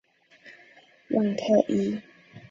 [1.11, 2.01] 旺特伊。